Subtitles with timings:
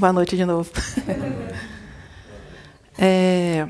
[0.00, 0.70] Boa noite de novo.
[3.02, 3.66] É,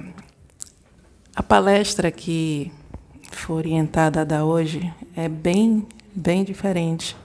[1.36, 2.72] a palestra que
[3.30, 7.16] foi orientada a dar hoje é bem, bem diferente.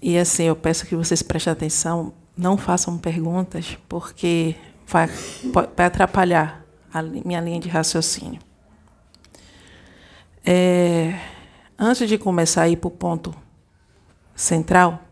[0.00, 5.06] E assim, eu peço que vocês prestem atenção, não façam perguntas, porque vai,
[5.76, 8.40] vai atrapalhar a minha linha de raciocínio.
[10.46, 11.20] É,
[11.78, 13.34] antes de começar a ir para o ponto
[14.34, 15.09] central,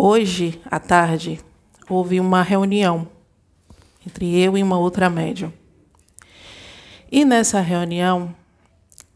[0.00, 1.40] hoje à tarde
[1.90, 3.08] houve uma reunião
[4.06, 5.52] entre eu e uma outra médium.
[7.10, 8.32] E nessa reunião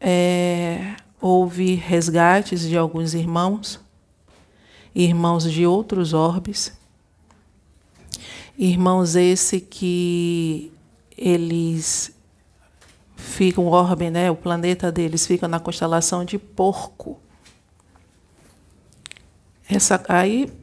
[0.00, 3.78] é, houve resgates de alguns irmãos,
[4.92, 6.72] irmãos de outros orbes,
[8.58, 10.72] irmãos esse que
[11.16, 12.12] eles
[13.16, 17.20] ficam, orbe, né, o planeta deles fica na constelação de Porco.
[19.69, 20.61] Essa, aí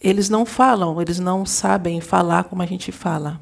[0.00, 3.40] eles não falam, eles não sabem falar como a gente fala.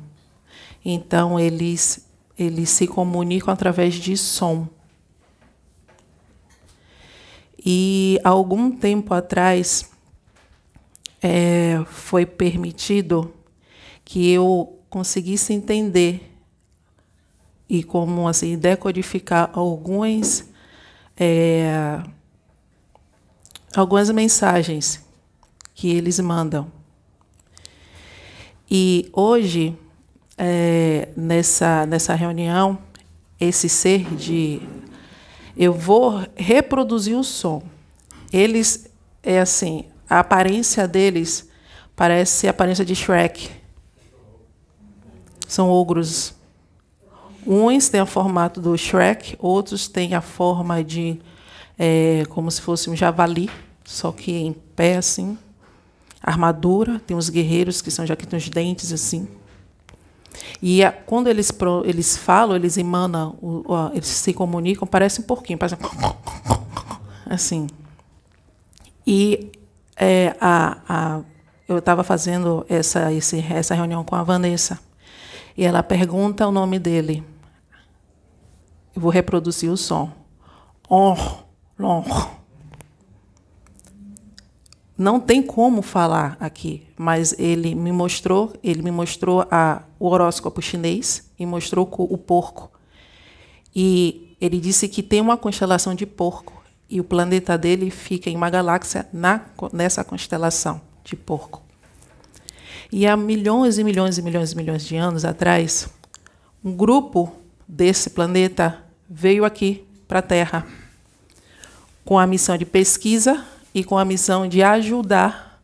[0.85, 2.07] Então eles
[2.39, 4.69] eles se comunicam através de som.
[7.59, 9.91] E algum tempo atrás
[11.23, 13.35] é, foi permitido
[14.05, 16.33] que eu conseguisse entender
[17.69, 20.45] e como assim decodificar alguns
[21.17, 22.01] é,
[23.75, 25.06] algumas mensagens
[25.77, 26.73] que eles mandam.
[28.69, 29.79] E hoje,
[30.37, 32.79] é, nessa, nessa reunião,
[33.39, 34.61] esse ser de.
[35.55, 37.63] Eu vou reproduzir o som.
[38.33, 38.91] Eles,
[39.23, 41.49] é assim, a aparência deles
[41.95, 43.51] parece a aparência de Shrek.
[45.47, 46.35] São ogros.
[47.47, 51.21] Uns têm o formato do Shrek, outros têm a forma de.
[51.79, 53.51] É, como se fosse um javali,
[53.85, 55.37] só que em pé assim
[56.23, 59.29] armadura, tem os guerreiros que são já que tem os dentes assim.
[60.61, 61.53] E a, quando eles,
[61.85, 65.77] eles falam, eles emanam, o, o, eles se comunicam, parece um porquinho, parece
[67.27, 67.67] assim.
[69.07, 69.53] E
[69.97, 71.21] é, a, a,
[71.69, 74.79] eu estava fazendo essa, esse, essa reunião com a Vanessa,
[75.57, 77.25] e ela pergunta o nome dele.
[78.95, 80.11] Eu vou reproduzir o som.
[80.89, 81.17] Oh,
[81.79, 82.05] long.
[84.99, 90.63] Não tem como falar aqui, mas ele me mostrou, ele me mostrou a, o horóscopo
[90.63, 92.71] chinês e mostrou o porco.
[93.75, 98.37] E ele disse que tem uma constelação de porco e o planeta dele fica em
[98.37, 101.63] uma galáxia na, nessa constelação de porco.
[102.91, 105.89] E há milhões e milhões e milhões e milhões de anos atrás,
[106.65, 107.33] um grupo
[107.69, 110.67] desse planeta veio aqui para a Terra
[112.05, 113.45] com a missão de pesquisa
[113.77, 115.61] e com a missão de ajudar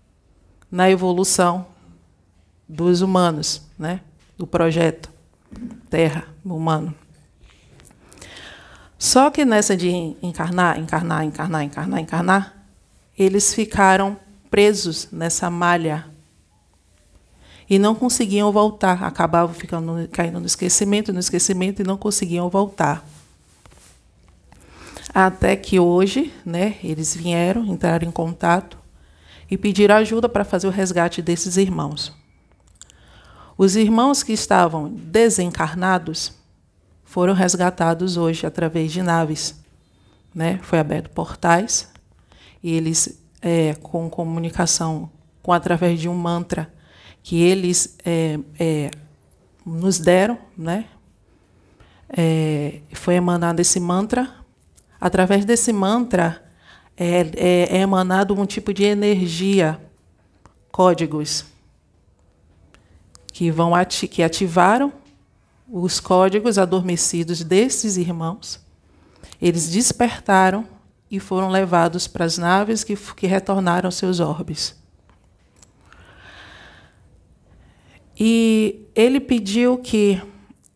[0.71, 1.65] na evolução
[2.69, 4.03] dos humanos, né?
[4.37, 5.09] do projeto
[5.89, 6.95] Terra Humano.
[8.99, 9.89] Só que nessa de
[10.23, 12.67] encarnar, encarnar, encarnar, encarnar, encarnar,
[13.19, 14.19] eles ficaram
[14.51, 16.05] presos nessa malha
[17.69, 23.03] e não conseguiam voltar, acabavam ficando caindo no esquecimento, no esquecimento e não conseguiam voltar.
[25.15, 28.79] Até que hoje, né, eles vieram, entraram em contato
[29.51, 32.13] e pediram ajuda para fazer o resgate desses irmãos.
[33.59, 36.33] Os irmãos que estavam desencarnados
[37.05, 39.63] foram resgatados hoje através de naves.
[40.35, 40.59] Né?
[40.63, 41.93] Foi aberto portais
[42.63, 45.11] e eles, é, com comunicação,
[45.43, 46.73] com através de um mantra
[47.23, 48.91] que eles é, é,
[49.65, 50.87] nos deram, né?
[52.15, 54.42] É, foi emanado esse mantra
[55.03, 56.41] Através desse mantra
[56.97, 59.81] é, é, é emanado um tipo de energia,
[60.71, 61.45] códigos,
[63.33, 64.93] que vão ati que ativaram
[65.69, 68.61] os códigos adormecidos desses irmãos.
[69.41, 70.69] Eles despertaram
[71.11, 74.81] e foram levados para as naves que, que retornaram seus orbes.
[78.17, 80.23] E ele pediu que,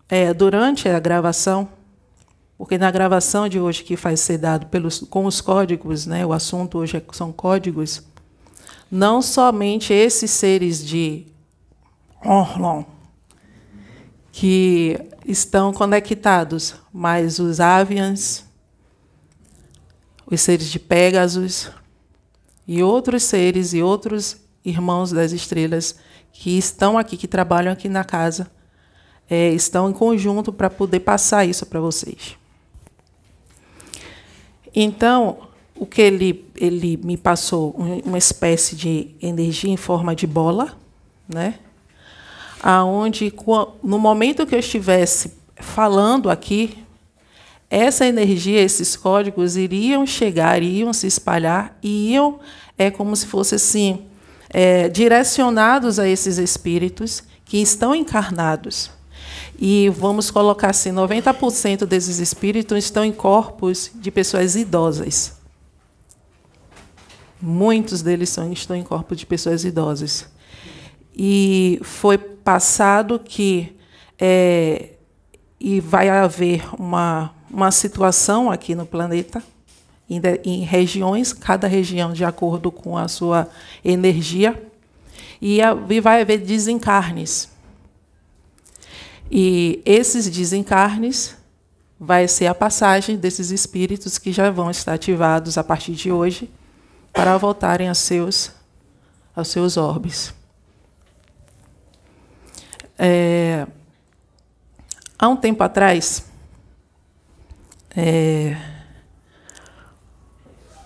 [0.09, 1.76] é, durante a gravação,
[2.59, 6.33] porque na gravação de hoje, que vai ser dado pelos, com os códigos, né, o
[6.33, 8.03] assunto hoje é, são códigos,
[8.91, 11.27] não somente esses seres de
[12.25, 12.85] Orlon
[14.33, 18.45] que estão conectados, mas os Avians,
[20.27, 21.71] os seres de Pegasus
[22.67, 25.97] e outros seres e outros irmãos das estrelas
[26.33, 28.51] que estão aqui, que trabalham aqui na casa,
[29.29, 32.37] é, estão em conjunto para poder passar isso para vocês.
[34.79, 35.39] Então,
[35.75, 37.75] o que ele, ele me passou
[38.05, 40.77] uma espécie de energia em forma de bola,
[41.27, 41.55] né?
[42.63, 43.33] Aonde
[43.83, 46.77] no momento que eu estivesse falando aqui,
[47.71, 52.39] essa energia, esses códigos iriam chegar, iriam se espalhar, e iam
[52.77, 54.05] é como se fosse assim
[54.51, 58.91] é, direcionados a esses espíritos que estão encarnados.
[59.59, 65.37] E vamos colocar assim, 90% desses espíritos estão em corpos de pessoas idosas.
[67.41, 70.29] Muitos deles são, estão em corpos de pessoas idosas.
[71.17, 73.75] E foi passado que
[74.19, 74.91] é,
[75.59, 79.43] e vai haver uma, uma situação aqui no planeta,
[80.09, 83.49] em, em regiões, cada região de acordo com a sua
[83.85, 84.63] energia,
[85.41, 87.49] e, a, e vai haver desencarnes.
[89.31, 91.37] E esses desencarnes
[91.99, 96.51] vai ser a passagem desses espíritos que já vão estar ativados a partir de hoje
[97.13, 98.53] para voltarem a seus,
[99.35, 100.35] aos seus orbes.
[102.99, 103.67] É,
[105.19, 106.27] há um tempo atrás,
[107.97, 108.57] é,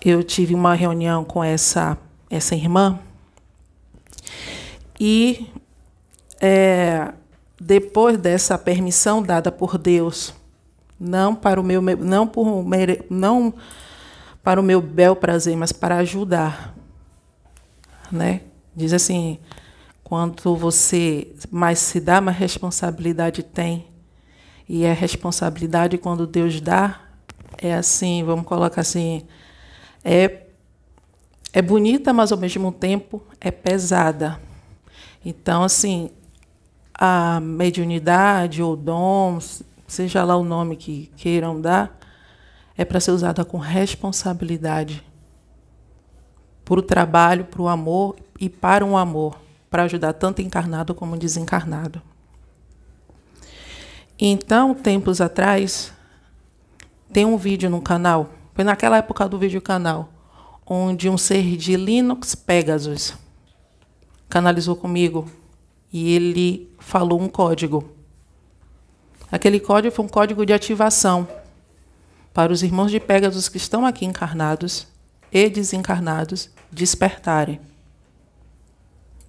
[0.03, 1.97] eu tive uma reunião com essa,
[2.29, 2.99] essa irmã
[4.99, 5.47] e
[6.39, 7.13] é,
[7.63, 10.33] depois dessa permissão dada por Deus,
[10.99, 12.65] não para o meu não por
[13.07, 13.53] não
[14.43, 16.75] para o meu bel prazer, mas para ajudar.
[18.11, 18.41] Né?
[18.75, 19.37] Diz assim,
[20.03, 23.85] quanto você mais se dá, mais responsabilidade tem.
[24.67, 26.99] E é responsabilidade quando Deus dá,
[27.59, 29.23] é assim, vamos colocar assim,
[30.03, 30.47] é,
[31.53, 34.41] é bonita, mas ao mesmo tempo é pesada.
[35.23, 36.09] Então, assim,
[37.03, 41.97] a mediunidade ou dons, seja lá o nome que queiram dar,
[42.77, 45.03] é para ser usada com responsabilidade
[46.63, 51.17] para o trabalho, para o amor e para um amor, para ajudar tanto encarnado como
[51.17, 52.03] desencarnado.
[54.19, 55.91] Então, tempos atrás,
[57.11, 60.07] tem um vídeo no canal, foi naquela época do vídeo canal,
[60.67, 63.15] onde um ser de Linux Pegasus
[64.29, 65.40] canalizou comigo
[65.91, 67.89] e ele falou um código.
[69.31, 71.27] Aquele código foi um código de ativação
[72.33, 74.87] para os irmãos de Pégasus que estão aqui encarnados
[75.31, 77.59] e desencarnados despertarem.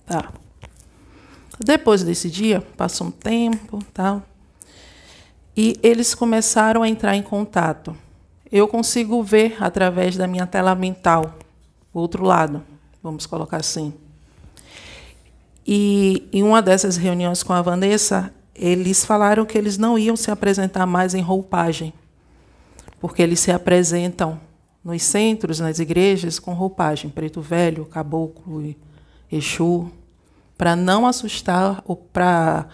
[0.07, 0.33] Tá.
[1.65, 4.23] Depois desse dia, passou um tempo, tal,
[5.57, 7.97] e eles começaram a entrar em contato.
[8.51, 11.39] Eu consigo ver através da minha tela mental,
[11.93, 12.63] o outro lado,
[13.03, 13.93] vamos colocar assim.
[15.67, 20.31] E em uma dessas reuniões com a Vanessa, eles falaram que eles não iam se
[20.31, 21.93] apresentar mais em roupagem,
[23.01, 24.41] porque eles se apresentam
[24.85, 28.75] nos centros, nas igrejas, com roupagem, preto velho, caboclo
[29.31, 29.91] Exu,
[30.59, 32.67] para não assustar ou para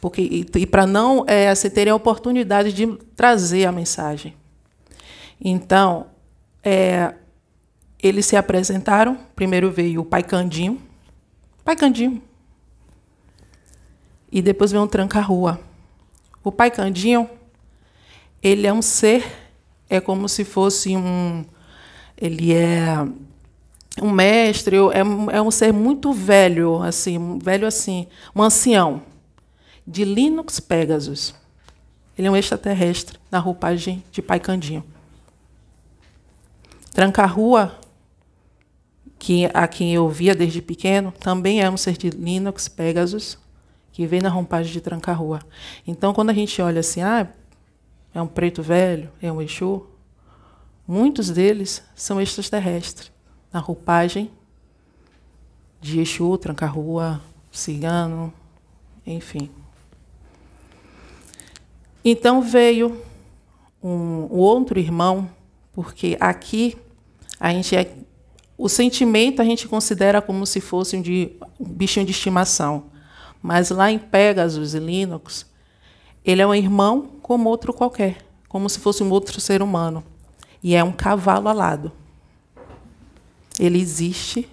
[0.00, 4.34] porque e, e para não é, se terem a oportunidade de trazer a mensagem.
[5.40, 6.06] Então,
[6.62, 7.14] é,
[8.02, 9.16] eles se apresentaram.
[9.36, 10.80] Primeiro veio o Pai Candinho,
[11.64, 12.22] Pai Candinho,
[14.30, 15.60] e depois veio um tranca-rua.
[16.42, 17.28] O Pai Candinho,
[18.42, 19.42] ele é um ser
[19.92, 21.44] é como se fosse um.
[22.16, 23.06] Ele é
[24.00, 29.02] um mestre, é, é um ser muito velho, assim, velho assim, um ancião,
[29.86, 31.34] de Linux Pegasus.
[32.16, 34.82] Ele é um extraterrestre na roupagem de Pai Candinho.
[36.94, 37.78] Tranca-rua,
[39.22, 43.38] que a quem eu via desde pequeno, também é um ser de Linux Pegasus,
[43.92, 45.38] que vem na roupagem de Tranca-rua.
[45.86, 47.28] Então, quando a gente olha assim, ah,
[48.12, 49.86] é um preto velho, é um Exu.
[50.88, 53.12] Muitos deles são extraterrestres,
[53.52, 54.28] na roupagem
[55.80, 58.34] de Exu, Tranca-Rua, Cigano,
[59.06, 59.48] enfim.
[62.04, 63.00] Então veio
[63.80, 65.30] um, um outro irmão,
[65.72, 66.76] porque aqui
[67.38, 68.02] a gente é,
[68.62, 72.84] o sentimento a gente considera como se fosse um, de, um bichinho de estimação,
[73.42, 75.44] mas lá em Pegasus e Linux,
[76.24, 80.04] ele é um irmão como outro qualquer, como se fosse um outro ser humano.
[80.62, 81.90] E é um cavalo alado.
[83.58, 84.48] Ele existe.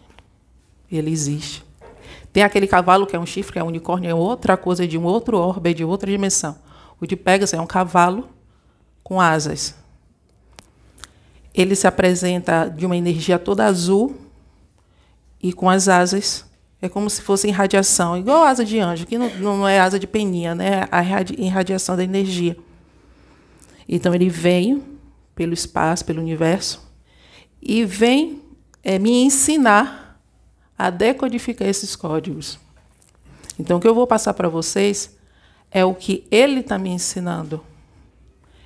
[0.92, 1.64] Ele existe.
[2.34, 4.98] Tem aquele cavalo que é um chifre, que é um unicórnio, é outra coisa de
[4.98, 6.58] um outro orbe, de outra dimensão.
[7.00, 8.28] O de Pegasus é um cavalo
[9.04, 9.76] com asas.
[11.62, 14.16] Ele se apresenta de uma energia toda azul
[15.42, 16.46] e com as asas
[16.82, 20.08] é como se fosse irradiação, igual asa de anjo, que não, não é asa de
[20.08, 20.88] peninha, né?
[20.90, 21.04] a
[21.38, 22.56] irradiação da energia.
[23.88, 24.84] Então ele veio
[25.36, 26.82] pelo espaço, pelo universo,
[27.62, 28.42] e vem
[28.84, 30.22] é, me ensinar
[30.78, 32.58] a decodificar esses códigos.
[33.60, 35.18] Então, o que eu vou passar para vocês
[35.70, 37.62] é o que ele está me ensinando.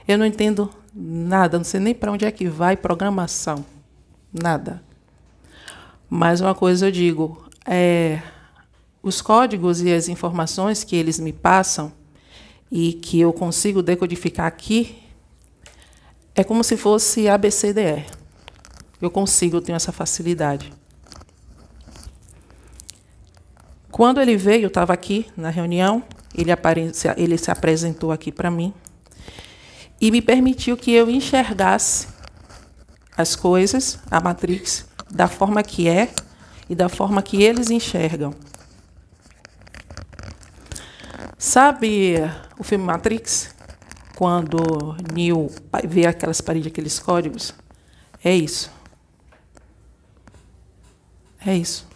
[0.08, 3.66] Eu não entendo nada, não sei nem para onde é que vai programação.
[4.32, 4.82] Nada.
[6.10, 8.22] Mas uma coisa eu digo, é,
[9.02, 11.92] os códigos e as informações que eles me passam
[12.72, 15.04] e que eu consigo decodificar aqui
[16.36, 18.06] é como se fosse ABCDE.
[19.02, 20.74] Eu consigo, eu tenho essa facilidade.
[23.92, 26.02] Quando ele veio, eu estava aqui na reunião,
[26.36, 26.52] ele,
[27.18, 28.74] ele se apresentou aqui para mim
[30.04, 32.10] e me permitiu que eu enxergasse
[33.16, 36.14] as coisas, a Matrix, da forma que é
[36.68, 38.36] e da forma que eles enxergam.
[41.38, 42.16] Sabe
[42.60, 43.56] o filme Matrix?
[44.18, 45.50] Quando Neo
[45.88, 47.54] vê aquelas paredes, aqueles códigos?
[48.22, 48.70] É isso.
[51.46, 51.88] É isso.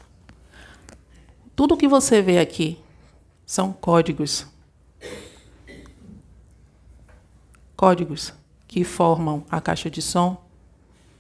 [1.54, 2.80] Tudo que você vê aqui
[3.46, 4.48] são códigos.
[7.78, 8.34] Códigos
[8.68, 10.44] que formam a caixa de som,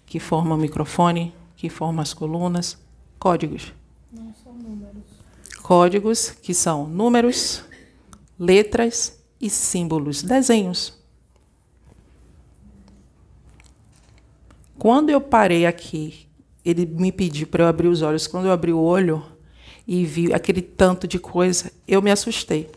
[0.08, 2.80] que formam o microfone, que formam as colunas.
[3.20, 3.72] Códigos.
[4.12, 5.04] Não são números.
[5.62, 7.64] Códigos que são números,
[8.40, 10.98] letras e símbolos, desenhos.
[14.80, 16.28] Quando eu parei aqui,
[16.66, 18.26] ele me pediu para eu abrir os olhos.
[18.26, 19.24] Quando eu abri o olho
[19.88, 22.68] e vi aquele tanto de coisa, eu me assustei.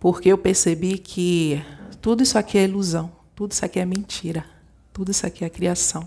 [0.00, 1.60] Porque eu percebi que
[2.04, 4.44] tudo isso aqui é ilusão, tudo isso aqui é mentira,
[4.92, 6.06] tudo isso aqui é criação.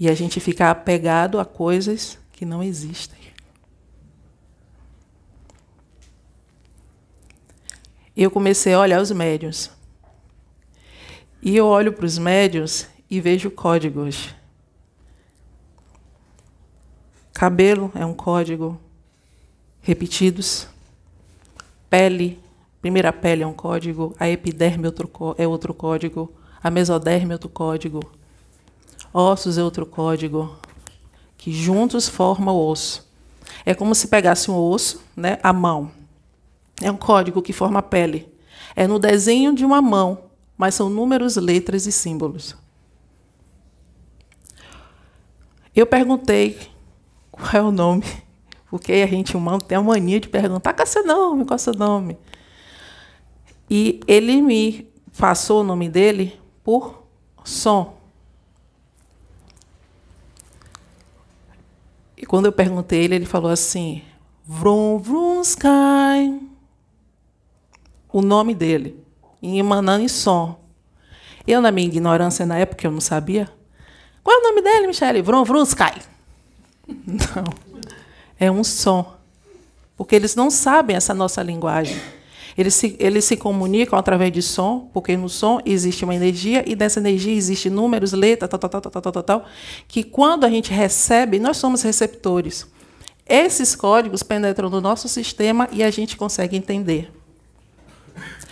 [0.00, 3.18] E a gente fica apegado a coisas que não existem.
[8.16, 9.70] eu comecei a olhar os médios.
[11.42, 14.34] E eu olho para os médios e vejo códigos.
[17.34, 18.80] Cabelo é um código.
[19.82, 20.72] Repetidos.
[21.94, 22.40] Pele,
[22.82, 24.16] primeira pele é um código.
[24.18, 24.88] A epiderme
[25.38, 26.32] é outro código.
[26.60, 28.00] A mesoderme é outro código.
[29.12, 30.56] Ossos é outro código.
[31.38, 33.08] Que juntos formam o osso.
[33.64, 35.92] É como se pegasse um osso, né, a mão
[36.82, 38.28] é um código que forma a pele.
[38.74, 40.24] É no desenho de uma mão,
[40.56, 42.56] mas são números, letras e símbolos.
[45.76, 46.58] Eu perguntei
[47.30, 48.04] qual é o nome,
[48.74, 51.58] porque a gente humano tem a mania de perguntar qual é seu nome, qual é
[51.58, 52.18] seu nome.
[53.70, 57.04] E ele me passou o nome dele por
[57.44, 57.96] som.
[62.16, 64.02] E quando eu perguntei ele, ele falou assim:
[64.44, 66.40] Vrum, vrum, sky
[68.12, 69.00] o nome dele,
[69.40, 70.58] emanando em som.
[71.46, 73.48] Eu, na minha ignorância na época, eu não sabia.
[74.24, 75.22] Qual é o nome dele, Michele?
[75.22, 76.02] Vrum Vrumsky.
[77.06, 77.73] Não.
[78.38, 79.14] É um som.
[79.96, 82.00] Porque eles não sabem essa nossa linguagem.
[82.56, 86.76] Eles se, eles se comunicam através de som, porque no som existe uma energia e
[86.76, 89.44] dessa energia existe números, letras, tal, tal, tal, tal, tal, tal, tal,
[89.88, 92.66] que quando a gente recebe, nós somos receptores.
[93.26, 97.10] Esses códigos penetram no nosso sistema e a gente consegue entender.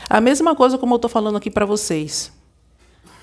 [0.09, 2.33] A mesma coisa como eu estou falando aqui para vocês.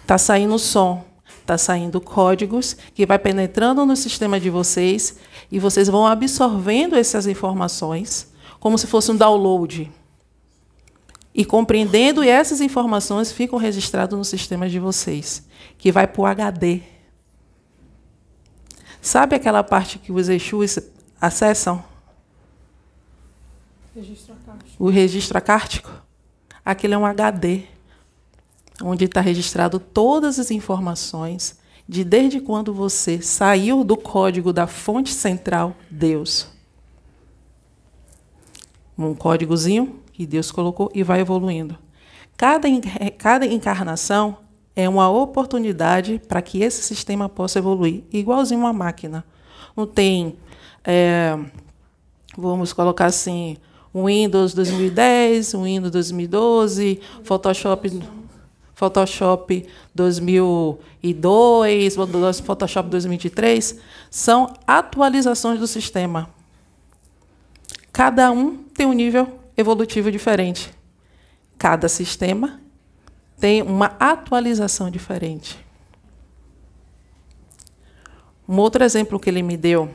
[0.01, 1.03] Está saindo som,
[1.49, 5.17] está saindo códigos que vai penetrando no sistema de vocês
[5.51, 9.91] e vocês vão absorvendo essas informações como se fosse um download.
[11.33, 16.25] E compreendendo, e essas informações ficam registradas no sistema de vocês, que vai para o
[16.25, 16.81] HD.
[19.01, 20.77] Sabe aquela parte que os Exus
[21.19, 21.83] acessam?
[23.95, 24.35] Registro
[24.77, 25.91] o registro acártico?
[26.63, 27.63] Aquilo é um HD,
[28.83, 35.11] onde está registrado todas as informações de desde quando você saiu do código da fonte
[35.11, 36.47] central Deus.
[38.97, 41.77] Um códigozinho que Deus colocou e vai evoluindo.
[42.37, 42.67] Cada,
[43.17, 44.37] cada encarnação
[44.75, 49.25] é uma oportunidade para que esse sistema possa evoluir, igualzinho uma máquina.
[49.75, 50.37] Não tem,
[50.83, 51.37] é,
[52.37, 53.57] vamos colocar assim,
[53.93, 57.89] Windows 2010, Windows 2012, Photoshop
[58.79, 61.95] Photoshop 2002,
[62.45, 63.77] Photoshop 2023,
[64.09, 66.29] são atualizações do sistema.
[67.91, 70.73] Cada um tem um nível evolutivo diferente.
[71.57, 72.61] Cada sistema
[73.37, 75.59] tem uma atualização diferente.
[78.47, 79.93] Um outro exemplo que ele me deu.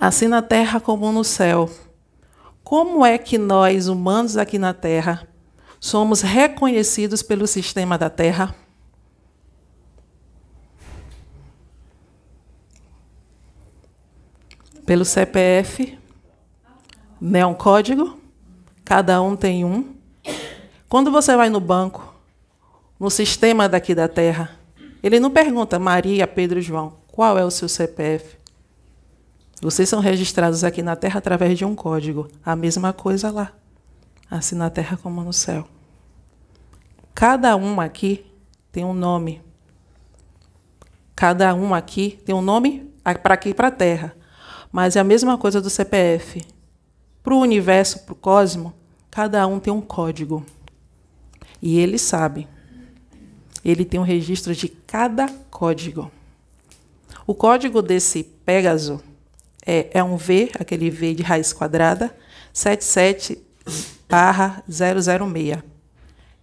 [0.00, 1.68] Assim na terra como no céu
[2.70, 5.26] como é que nós, humanos aqui na Terra,
[5.80, 8.54] somos reconhecidos pelo sistema da Terra.
[14.84, 15.98] Pelo CPF,
[17.20, 18.20] né, um código,
[18.84, 19.94] cada um tem um.
[20.88, 22.14] Quando você vai no banco,
[22.98, 24.58] no sistema daqui da Terra,
[25.02, 28.36] ele não pergunta Maria, Pedro João, qual é o seu CPF?
[29.62, 32.28] Vocês são registrados aqui na Terra através de um código.
[32.44, 33.52] A mesma coisa lá,
[34.30, 35.66] assim na Terra como no céu.
[37.14, 38.24] Cada um aqui
[38.70, 39.42] tem um nome.
[41.16, 42.90] Cada um aqui tem um nome
[43.22, 44.16] para aqui para a Terra.
[44.70, 46.42] Mas é a mesma coisa do CPF.
[47.22, 48.72] Para o universo, para o cosmo,
[49.10, 50.46] cada um tem um código.
[51.60, 52.48] E ele sabe.
[53.64, 56.10] Ele tem um registro de cada código.
[57.26, 59.02] O código desse Pégaso
[59.66, 62.16] é, é um V, aquele V de raiz quadrada,
[62.52, 63.38] 77
[64.10, 65.62] barra 006.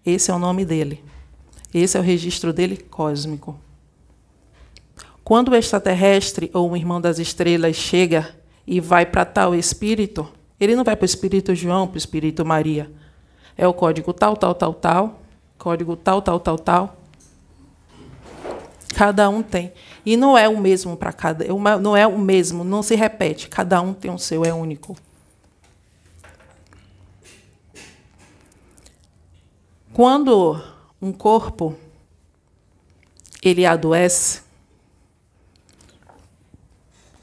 [0.05, 1.03] Esse é o nome dele.
[1.73, 3.59] Esse é o registro dele cósmico.
[5.21, 8.33] Quando o extraterrestre ou um irmão das estrelas chega
[8.65, 10.25] e vai para tal espírito,
[10.57, 12.89] ele não vai para o espírito João, para o espírito Maria.
[13.57, 15.21] É o código tal, tal, tal, tal,
[15.57, 16.97] código tal, tal, tal, tal.
[18.95, 19.73] Cada um tem.
[20.05, 21.45] E não é o mesmo para cada.
[21.81, 23.49] Não é o mesmo, não se repete.
[23.49, 24.95] Cada um tem o seu, é único.
[29.97, 30.61] Quando
[31.01, 31.75] um corpo
[33.41, 34.43] ele adoece,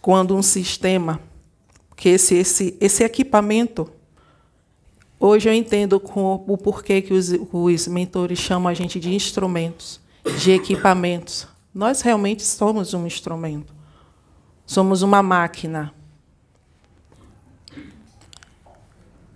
[0.02, 1.20] quando um sistema,
[1.94, 3.88] que esse, esse, esse equipamento,
[5.20, 10.00] hoje eu entendo com o porquê que os, os mentores chamam a gente de instrumentos,
[10.42, 11.46] de equipamentos.
[11.72, 13.72] Nós realmente somos um instrumento,
[14.66, 15.94] somos uma máquina.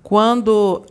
[0.02, 0.84] Quando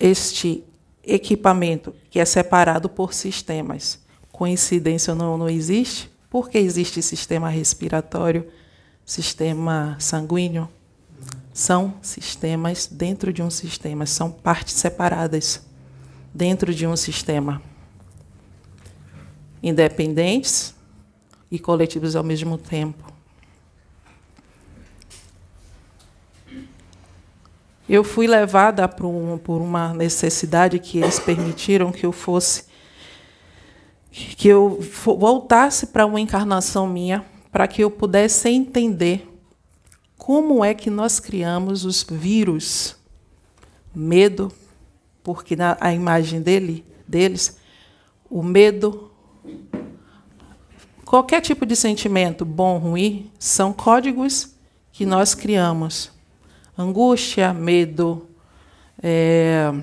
[0.00, 0.64] este
[1.08, 3.98] equipamento, que é separado por sistemas,
[4.30, 8.46] coincidência não, não existe, porque existe sistema respiratório,
[9.04, 10.68] sistema sanguíneo.
[11.52, 15.66] São sistemas dentro de um sistema, são partes separadas
[16.32, 17.60] dentro de um sistema.
[19.60, 20.74] Independentes
[21.50, 23.17] e coletivos ao mesmo tempo.
[27.88, 32.68] Eu fui levada por, um, por uma necessidade que eles permitiram que eu fosse
[34.10, 39.28] que eu voltasse para uma encarnação minha, para que eu pudesse entender
[40.16, 42.96] como é que nós criamos os vírus.
[43.94, 44.52] Medo,
[45.22, 47.58] porque na a imagem dele, deles,
[48.30, 49.10] o medo,
[51.04, 54.54] qualquer tipo de sentimento, bom, ruim, são códigos
[54.92, 56.17] que nós criamos.
[56.78, 58.28] Angústia, medo,
[59.02, 59.74] é,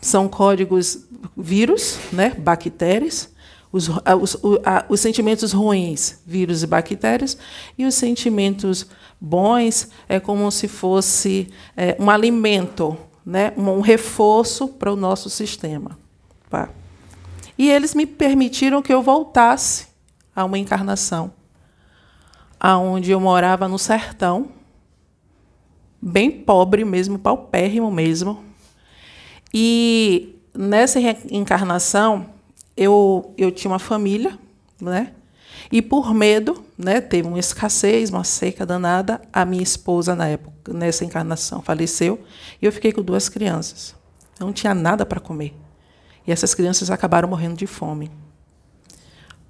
[0.00, 1.06] são códigos
[1.36, 3.30] vírus, né, bactérias,
[3.70, 4.38] os, os,
[4.88, 7.36] os, sentimentos ruins, vírus e bactérias,
[7.76, 8.86] e os sentimentos
[9.20, 15.98] bons é como se fosse é, um alimento, né, um reforço para o nosso sistema.
[16.48, 16.70] Pá.
[17.58, 19.88] E eles me permitiram que eu voltasse
[20.34, 21.30] a uma encarnação,
[22.58, 24.61] aonde eu morava no sertão,
[26.02, 28.44] bem pobre mesmo, paupérrimo mesmo,
[29.54, 32.26] e nessa reencarnação,
[32.76, 34.38] eu, eu tinha uma família,
[34.80, 35.12] né?
[35.70, 39.20] E por medo, né, teve uma escassez, uma seca danada.
[39.32, 42.20] A minha esposa, na época, nessa encarnação, faleceu.
[42.60, 43.94] E eu fiquei com duas crianças.
[44.38, 45.54] Eu não tinha nada para comer.
[46.26, 48.10] E essas crianças acabaram morrendo de fome.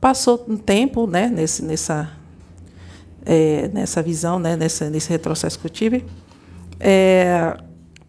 [0.00, 2.12] Passou um tempo né, nesse, nessa,
[3.24, 6.04] é, nessa visão, né, nessa, nesse retrocesso que eu tive.
[6.84, 7.56] É,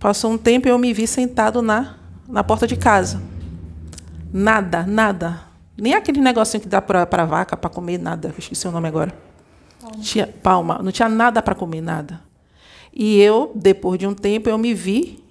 [0.04, 1.96] Passou um tempo e eu me vi sentado na,
[2.28, 3.24] na porta de casa.
[4.34, 5.44] Nada, nada.
[5.78, 8.36] Nem aquele negocinho que dá para a vaca para comer, nada.
[8.38, 9.18] Esqueci o nome agora.
[9.80, 10.04] Palma.
[10.04, 10.80] Tinha, palma.
[10.84, 12.20] Não tinha nada para comer, nada.
[12.94, 15.24] E eu, depois de um tempo, eu me vi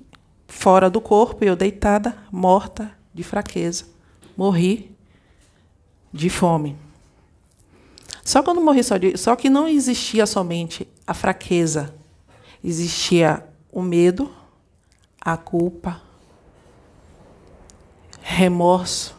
[0.48, 3.84] fora do corpo, eu deitada, morta, de fraqueza.
[4.34, 4.96] Morri
[6.10, 6.78] de fome.
[8.24, 9.18] Só que eu não morri só de.
[9.18, 11.92] Só que não existia somente a fraqueza.
[12.62, 14.32] Existia o medo,
[15.20, 16.00] a culpa,
[18.20, 19.16] remorso,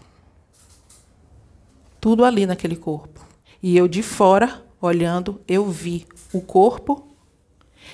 [1.99, 3.25] tudo ali naquele corpo.
[3.61, 7.07] E eu de fora, olhando, eu vi o corpo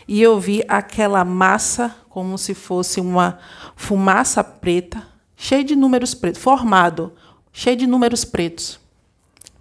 [0.08, 3.40] e eu vi aquela massa como se fosse uma
[3.76, 7.14] fumaça preta, cheia de números pretos, formado,
[7.54, 8.80] cheio de números pretos.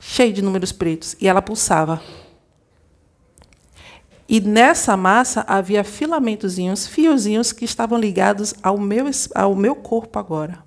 [0.00, 1.16] Cheio de números pretos.
[1.20, 2.00] E ela pulsava.
[4.28, 10.58] E nessa massa havia filamentozinhos, fiozinhos que estavam ligados ao meu, ao meu corpo agora.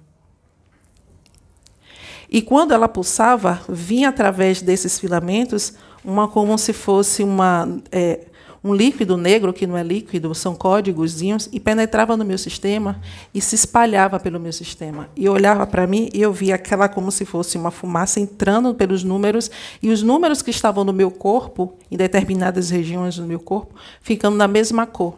[2.28, 8.26] E quando ela pulsava, vinha através desses filamentos uma como se fosse uma é,
[8.64, 13.02] um líquido negro que não é líquido, são códigozinhos, e penetrava no meu sistema
[13.34, 15.10] e se espalhava pelo meu sistema.
[15.16, 19.04] E olhava para mim e eu via aquela como se fosse uma fumaça entrando pelos
[19.04, 19.50] números,
[19.82, 24.38] e os números que estavam no meu corpo, em determinadas regiões do meu corpo, ficando
[24.38, 25.18] na mesma cor.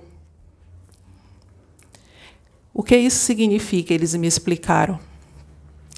[2.73, 3.93] O que isso significa?
[3.93, 4.99] Eles me explicaram.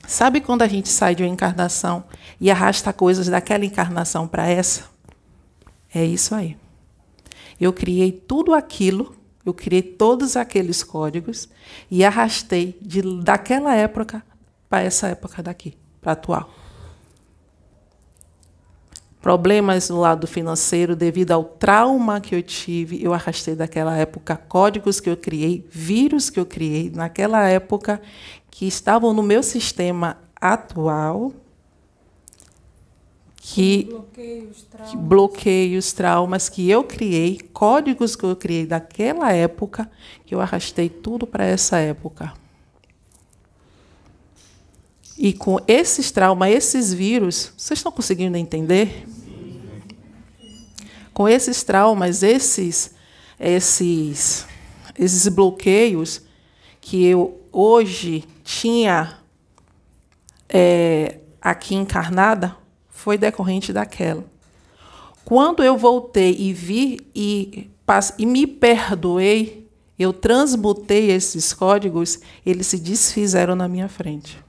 [0.08, 2.04] Sabe quando a gente sai de uma encarnação
[2.40, 4.84] e arrasta coisas daquela encarnação para essa?
[5.94, 6.58] É isso aí.
[7.60, 9.16] Eu criei tudo aquilo,
[9.46, 11.48] eu criei todos aqueles códigos
[11.90, 14.24] e arrastei de, daquela época
[14.70, 16.50] para essa época daqui, para atual.
[19.22, 25.00] Problemas no lado financeiro devido ao trauma que eu tive, eu arrastei daquela época códigos
[25.00, 28.00] que eu criei, vírus que eu criei naquela época
[28.52, 31.34] que estavam no meu sistema atual
[33.48, 34.90] que bloqueios, traumas.
[34.90, 39.90] que bloqueios, traumas que eu criei, códigos que eu criei daquela época,
[40.26, 42.34] que eu arrastei tudo para essa época.
[45.16, 49.08] E com esses traumas, esses vírus, vocês estão conseguindo entender?
[51.14, 52.96] Com esses traumas, esses,
[53.40, 54.48] esses,
[54.98, 56.24] esses bloqueios
[56.82, 59.20] que eu hoje tinha
[60.50, 62.65] é, aqui encarnada,
[63.06, 64.26] foi decorrente daquela.
[65.24, 67.70] Quando eu voltei e vi e,
[68.18, 74.44] e me perdoei, eu transmutei esses códigos, eles se desfizeram na minha frente.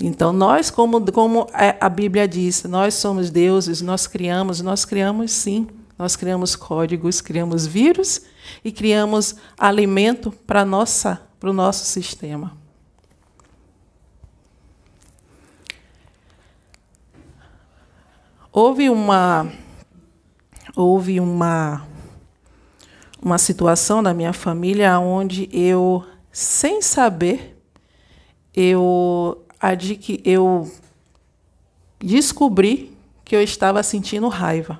[0.00, 5.68] Então, nós, como, como a Bíblia diz, nós somos deuses, nós criamos, nós criamos sim,
[5.96, 8.22] nós criamos códigos, criamos vírus
[8.64, 12.63] e criamos alimento para o nosso sistema.
[18.56, 19.50] Houve uma
[20.76, 21.84] houve uma
[23.20, 27.60] uma situação na minha família onde eu, sem saber,
[28.54, 30.70] eu adqui, eu
[31.98, 34.78] descobri que eu estava sentindo raiva.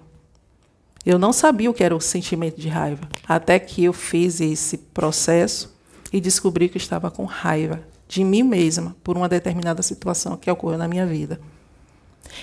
[1.05, 4.79] Eu não sabia o que era o sentimento de raiva, até que eu fiz esse
[4.79, 5.75] processo
[6.13, 10.49] e descobri que eu estava com raiva de mim mesma por uma determinada situação que
[10.49, 11.41] ocorreu na minha vida.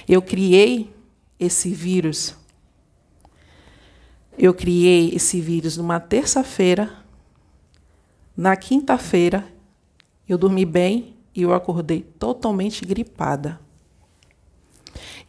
[0.06, 0.94] Eu criei
[1.42, 2.36] esse vírus.
[4.38, 7.04] Eu criei esse vírus numa terça-feira.
[8.38, 9.46] Na quinta-feira,
[10.30, 13.60] eu dormi bem e eu acordei totalmente gripada.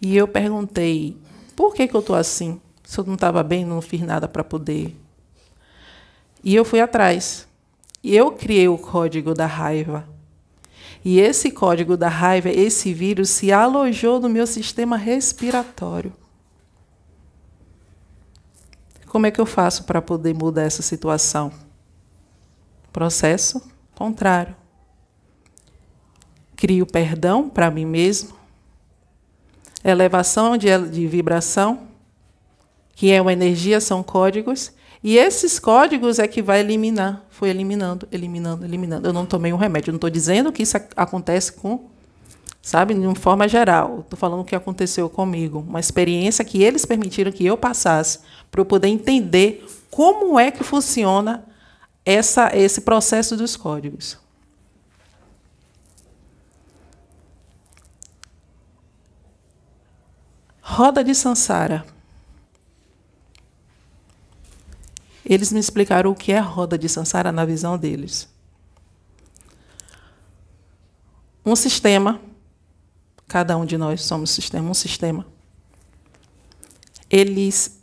[0.00, 1.16] E eu perguntei:
[1.56, 2.60] por que, que eu estou assim?
[2.84, 4.94] Se eu não estava bem, não fiz nada para poder.
[6.44, 7.48] E eu fui atrás.
[8.02, 10.11] E eu criei o código da raiva.
[11.04, 16.12] E esse código da raiva, esse vírus, se alojou no meu sistema respiratório.
[19.06, 21.52] Como é que eu faço para poder mudar essa situação?
[22.92, 23.60] Processo
[23.94, 24.56] contrário.
[26.56, 28.34] Crio perdão para mim mesmo,
[29.84, 31.88] elevação de, de vibração,
[32.94, 37.24] que é uma energia, são códigos, e esses códigos é que vai eliminar.
[37.28, 39.08] Foi eliminando, eliminando, eliminando.
[39.08, 39.92] Eu não tomei um remédio.
[39.92, 41.90] Não estou dizendo que isso acontece com,
[42.62, 44.00] sabe, de uma forma geral.
[44.00, 45.58] Estou falando o que aconteceu comigo.
[45.58, 50.62] Uma experiência que eles permitiram que eu passasse para eu poder entender como é que
[50.62, 51.44] funciona
[52.04, 54.18] essa, esse processo dos códigos.
[60.60, 61.84] Roda de Sansara.
[65.24, 68.28] Eles me explicaram o que é roda de Sansara na visão deles.
[71.44, 72.20] Um sistema,
[73.26, 75.26] cada um de nós somos sistema, um sistema.
[77.10, 77.80] Eles,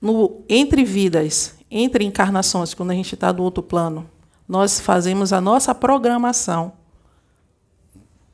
[0.00, 4.10] no, entre vidas, entre encarnações, quando a gente está do outro plano,
[4.48, 6.72] nós fazemos a nossa programação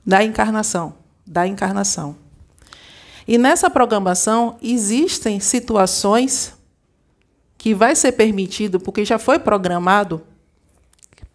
[0.05, 0.95] da encarnação,
[1.27, 2.17] da encarnação.
[3.29, 6.56] E nessa programação existem situações
[7.59, 10.23] que vai ser permitido, porque já foi programado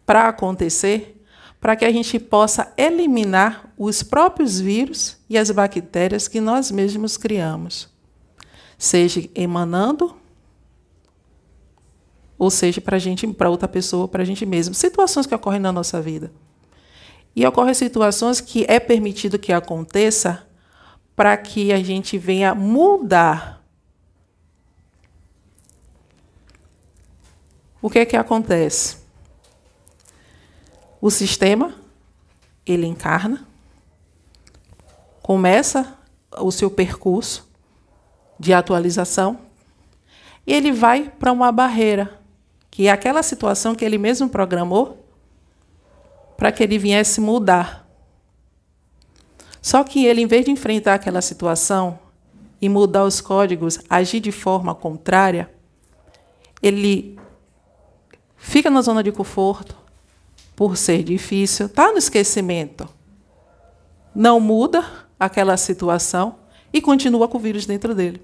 [0.05, 1.23] para acontecer,
[1.59, 7.17] para que a gente possa eliminar os próprios vírus e as bactérias que nós mesmos
[7.17, 7.89] criamos,
[8.77, 10.15] seja emanando
[12.41, 14.73] ou seja para gente, para outra pessoa, para a gente mesmo.
[14.73, 16.31] Situações que ocorrem na nossa vida.
[17.35, 20.47] E ocorrem situações que é permitido que aconteça
[21.15, 23.60] para que a gente venha mudar
[27.81, 28.97] o que é que acontece?
[31.01, 31.73] O sistema
[32.65, 33.45] ele encarna,
[35.21, 35.97] começa
[36.39, 37.49] o seu percurso
[38.39, 39.39] de atualização
[40.45, 42.19] e ele vai para uma barreira,
[42.69, 45.05] que é aquela situação que ele mesmo programou
[46.37, 47.87] para que ele viesse mudar.
[49.61, 51.99] Só que ele, em vez de enfrentar aquela situação
[52.59, 55.51] e mudar os códigos, agir de forma contrária,
[56.61, 57.19] ele
[58.41, 59.77] fica na zona de conforto,
[60.55, 62.89] por ser difícil, está no esquecimento.
[64.13, 64.83] Não muda
[65.19, 66.35] aquela situação
[66.73, 68.21] e continua com o vírus dentro dele.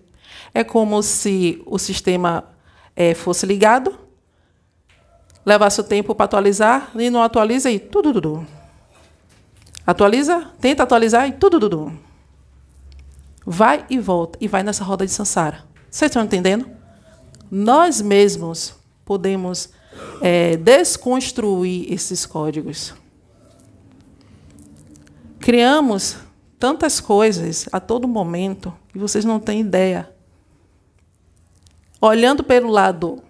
[0.54, 2.44] É como se o sistema
[2.96, 3.98] é, fosse ligado,
[5.46, 8.46] levasse o tempo para atualizar e não atualiza e tudo, tudo.
[9.86, 11.98] Atualiza, tenta atualizar e tudo, tudo.
[13.46, 15.64] Vai e volta e vai nessa roda de Sansara.
[15.90, 16.70] Vocês estão entendendo?
[17.50, 18.76] Nós mesmos
[19.06, 19.70] podemos
[20.22, 22.94] é, desconstruir esses códigos.
[25.40, 26.18] Criamos
[26.60, 30.12] tantas coisas a todo momento que vocês não têm ideia.
[32.02, 33.22] Olhando pelo lado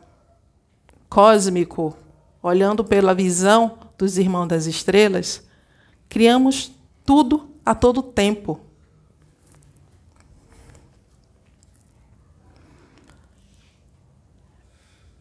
[1.10, 1.96] cósmico,
[2.42, 5.44] olhando pela visão dos irmãos das estrelas,
[6.10, 6.72] criamos
[7.06, 8.60] tudo a todo tempo.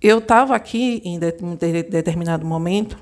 [0.07, 2.97] Eu estava aqui em determinado momento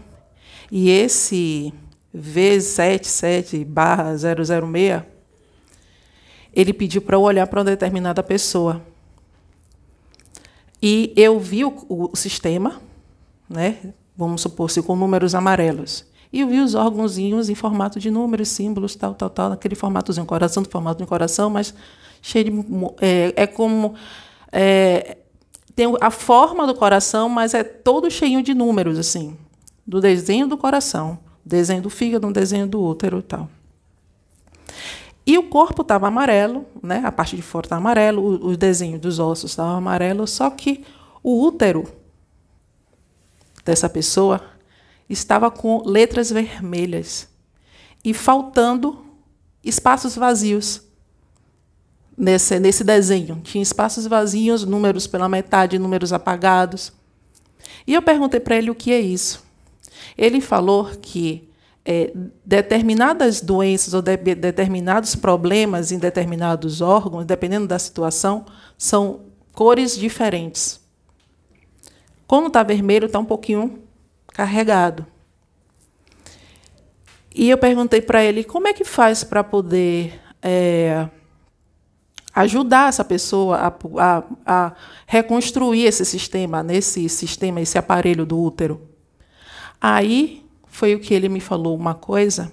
[0.72, 1.74] e esse
[2.16, 5.04] V77/006
[6.54, 8.80] ele pediu para eu olhar para uma determinada pessoa.
[10.80, 12.80] E eu vi o, o, sistema,
[13.50, 13.92] né?
[14.16, 16.06] vamos supor, se com números amarelos.
[16.32, 20.24] E eu vi os órgãozinhos em formato de números, símbolos, tal, tal, tal, naquele formatozinho,
[20.24, 21.74] coração, do formato de coração, mas
[22.22, 22.52] cheio de.
[23.02, 23.94] É, é como.
[24.50, 25.18] É,
[25.74, 29.36] tem a forma do coração, mas é todo cheio de números, assim,
[29.86, 33.48] do desenho do coração, desenho do fígado, um desenho do útero e tal.
[35.26, 37.02] E o corpo estava amarelo, né?
[37.04, 40.84] a parte de fora estava amarelo, o, o desenho dos ossos estava amarelo, só que
[41.22, 41.90] o útero
[43.64, 44.42] dessa pessoa
[45.08, 47.28] estava com letras vermelhas
[48.04, 49.02] e faltando
[49.64, 50.82] espaços vazios
[52.16, 53.40] nesse, nesse desenho.
[53.42, 56.92] Tinha espaços vazios, números pela metade, números apagados.
[57.86, 59.44] E eu perguntei para ele o que é isso.
[60.16, 61.48] Ele falou que
[61.84, 62.12] é,
[62.44, 68.46] determinadas doenças ou de, determinados problemas em determinados órgãos, dependendo da situação,
[68.78, 69.20] são
[69.52, 70.80] cores diferentes.
[72.26, 73.82] Quando está vermelho, está um pouquinho
[74.28, 75.06] carregado.
[77.34, 81.08] E eu perguntei para ele como é que faz para poder é,
[82.34, 83.68] ajudar essa pessoa a,
[84.02, 84.72] a, a
[85.06, 88.88] reconstruir esse sistema, nesse sistema, esse aparelho do útero.
[89.80, 92.52] Aí foi o que ele me falou uma coisa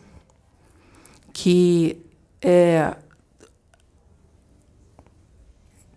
[1.34, 2.06] que
[2.42, 2.96] é,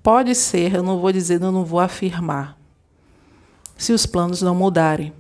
[0.03, 2.59] pode ser, eu não vou dizer, eu não vou afirmar,
[3.77, 5.13] se os planos não mudarem.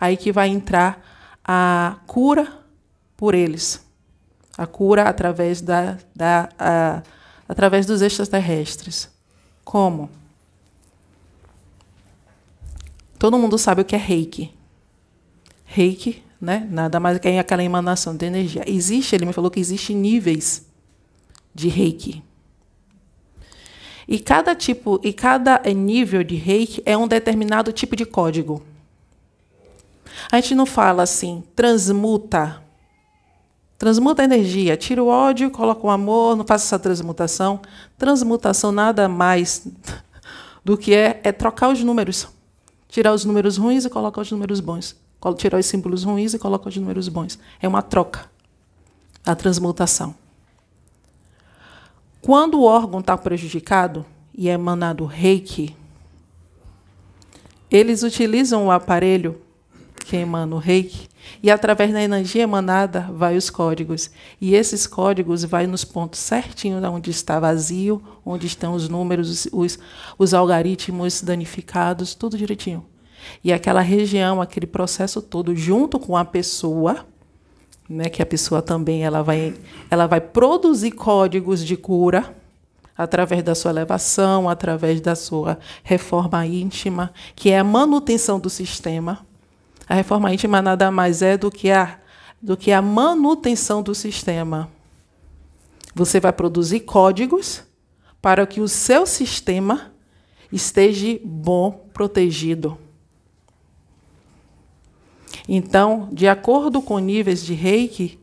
[0.00, 1.00] Aí que vai entrar
[1.44, 2.52] a cura
[3.16, 3.84] por eles,
[4.58, 7.02] a cura através da, da a,
[7.48, 9.08] através dos extraterrestres.
[9.64, 10.10] Como?
[13.18, 14.52] Todo mundo sabe o que é reiki.
[15.64, 16.66] Reiki, né?
[16.70, 18.64] nada mais que aquela emanação de energia.
[18.66, 20.66] Existe, ele me falou que existe níveis
[21.54, 22.22] de reiki.
[24.08, 28.62] E cada tipo, e cada nível de reiki é um determinado tipo de código.
[30.30, 32.62] A gente não fala assim, transmuta
[33.82, 37.60] Transmuta a energia, tira o ódio, coloca o amor, não faça essa transmutação.
[37.98, 39.66] Transmutação nada mais
[40.64, 42.28] do que é, é trocar os números.
[42.86, 44.94] Tirar os números ruins e colocar os números bons.
[45.36, 47.40] Tirar os símbolos ruins e colocar os números bons.
[47.60, 48.30] É uma troca.
[49.26, 50.14] A transmutação.
[52.20, 55.74] Quando o órgão está prejudicado e é emanado reiki,
[57.68, 59.42] eles utilizam o aparelho
[60.02, 61.08] que emana o reiki
[61.42, 64.10] e através da energia emanada vai os códigos.
[64.40, 69.78] E esses códigos vai nos pontos certinhos onde está vazio, onde estão os números, os,
[70.18, 72.84] os algoritmos danificados, tudo direitinho.
[73.42, 77.06] E aquela região, aquele processo todo, junto com a pessoa,
[77.88, 79.54] né, que a pessoa também ela vai,
[79.90, 82.34] ela vai produzir códigos de cura
[82.96, 89.24] através da sua elevação, através da sua reforma íntima, que é a manutenção do sistema
[89.88, 91.98] a reforma íntima nada mais é do que a,
[92.40, 94.68] do que a manutenção do sistema.
[95.94, 97.62] Você vai produzir códigos
[98.20, 99.92] para que o seu sistema
[100.50, 102.78] esteja bom, protegido.
[105.48, 108.18] Então, de acordo com níveis de reiki,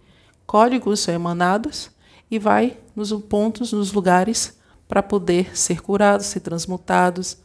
[0.46, 1.92] códigos são emanados
[2.32, 7.38] e vai nos pontos, nos lugares para poder ser curados, ser transmutados.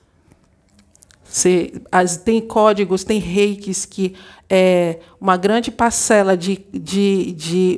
[1.35, 4.15] Ser, as, tem códigos, tem reikis que
[4.49, 7.77] é uma grande parcela de, de, de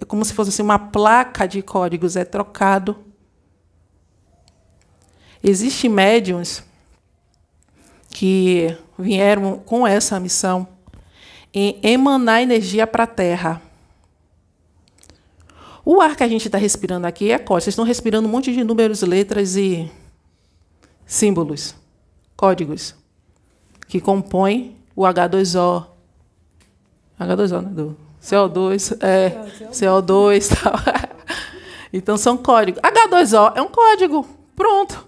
[0.00, 2.96] é como se fosse assim, uma placa de códigos é trocado.
[5.42, 6.62] Existem médiums
[8.08, 10.68] que vieram com essa missão
[11.52, 13.60] em emanar energia para a Terra.
[15.84, 17.62] O ar que a gente está respirando aqui é código.
[17.62, 19.90] Vocês estão respirando um monte de números, letras e
[21.04, 21.74] símbolos,
[22.36, 22.94] códigos,
[23.88, 25.86] que compõem o H2O.
[27.18, 27.70] H2O, né?
[27.70, 29.30] Do CO2, é,
[29.70, 30.74] CO2 tal.
[31.92, 32.80] Então são códigos.
[32.82, 34.26] H2O é um código.
[34.54, 35.06] Pronto.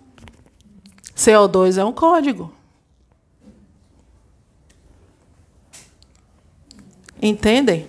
[1.16, 2.52] CO2 é um código.
[7.20, 7.88] Entendem?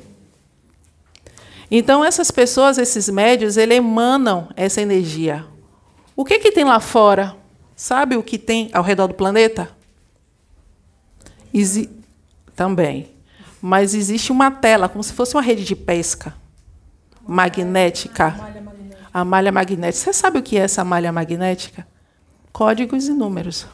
[1.71, 5.45] Então, essas pessoas, esses médios, eles emanam essa energia.
[6.15, 7.35] O que, que tem lá fora?
[7.79, 9.69] Sabe o que tem ao redor do planeta?
[11.53, 11.89] Exi
[12.53, 13.09] Também.
[13.61, 16.33] Mas existe uma tela, como se fosse uma rede de pesca
[17.25, 18.35] magnética.
[19.13, 20.03] A malha magnética.
[20.03, 21.87] Você sabe o que é essa malha magnética?
[22.51, 23.65] Códigos e números.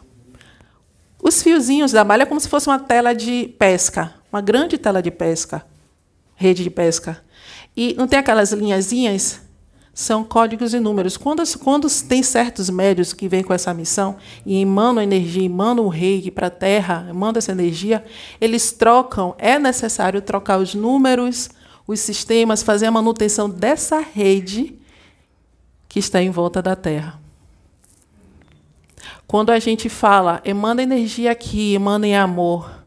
[1.20, 5.02] Os fiozinhos da malha é como se fosse uma tela de pesca uma grande tela
[5.02, 5.66] de pesca,
[6.36, 7.24] rede de pesca.
[7.76, 9.40] E não tem aquelas linhazinhas?
[9.96, 11.16] São códigos e números.
[11.16, 15.90] Quando, quando tem certos médios que vêm com essa missão e emanam energia, emanam o
[15.90, 18.04] reiki para a Terra, mandam essa energia,
[18.42, 19.34] eles trocam.
[19.38, 21.50] É necessário trocar os números,
[21.88, 24.78] os sistemas, fazer a manutenção dessa rede
[25.88, 27.18] que está em volta da Terra.
[29.26, 32.85] Quando a gente fala, emana energia aqui, emana em amor,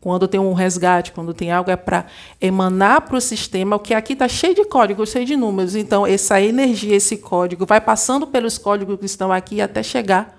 [0.00, 2.06] quando tem um resgate, quando tem algo, é para
[2.40, 5.74] emanar para o sistema, o que aqui está cheio de códigos, cheio de números.
[5.74, 10.36] Então, essa energia, esse código, vai passando pelos códigos que estão aqui até chegar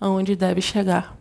[0.00, 1.16] aonde deve chegar.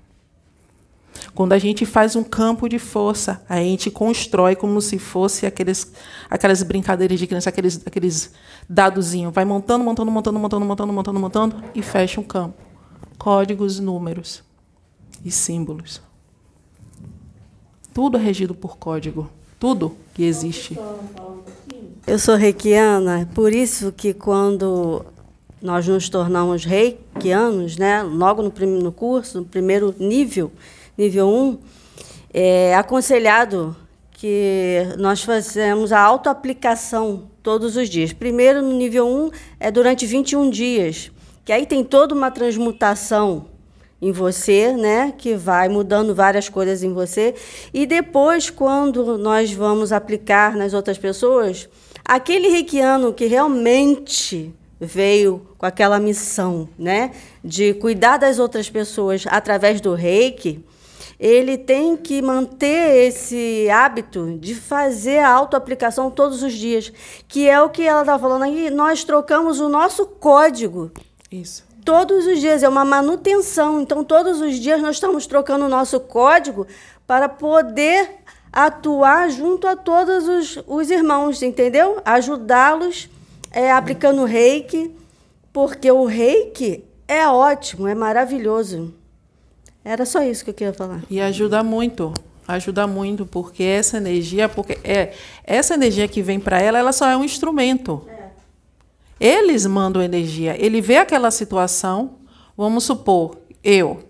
[1.34, 5.94] Quando a gente faz um campo de força, a gente constrói como se fosse aqueles,
[6.30, 8.34] aquelas brincadeiras de criança, aqueles, aqueles
[8.70, 9.34] dadozinhos.
[9.34, 12.56] Vai montando, montando, montando, montando, montando, montando, montando e fecha um campo.
[13.18, 14.44] Códigos, números
[15.24, 16.02] e símbolos.
[17.96, 19.30] Tudo é regido por código.
[19.58, 20.78] Tudo que existe.
[22.06, 25.06] Eu sou reikiana, por isso que quando
[25.62, 30.52] nós nos tornamos reikianos, né, logo no, no curso, no primeiro nível,
[30.98, 31.58] nível 1,
[32.34, 33.74] é aconselhado
[34.12, 38.12] que nós fazemos a autoaplicação todos os dias.
[38.12, 41.10] Primeiro, no nível 1, é durante 21 dias,
[41.46, 43.55] que aí tem toda uma transmutação
[44.02, 47.34] em você, né, que vai mudando várias coisas em você,
[47.74, 51.70] e depois quando nós vamos aplicar nas outras pessoas,
[52.04, 57.12] aquele reikiano que realmente veio com aquela missão, né,
[57.44, 60.64] de cuidar das outras pessoas através do reiki,
[61.18, 66.92] ele tem que manter esse hábito de fazer a autoaplicação todos os dias,
[67.26, 68.70] que é o que ela está falando aí.
[68.70, 70.92] Nós trocamos o nosso código.
[71.32, 73.80] Isso todos os dias, é uma manutenção.
[73.80, 76.66] Então, todos os dias nós estamos trocando o nosso código
[77.06, 78.10] para poder
[78.52, 82.02] atuar junto a todos os, os irmãos, entendeu?
[82.04, 83.08] Ajudá-los
[83.52, 84.92] é, aplicando reiki,
[85.54, 88.94] porque o reiki é ótimo, é maravilhoso.
[89.84, 91.04] Era só isso que eu queria falar.
[91.10, 92.12] E ajuda muito.
[92.48, 97.08] Ajuda muito, porque essa energia, porque é essa energia que vem para ela, ela só
[97.08, 98.04] é um instrumento.
[98.08, 98.15] É.
[99.20, 100.56] Eles mandam energia.
[100.60, 102.16] Ele vê aquela situação,
[102.56, 104.04] vamos supor, eu.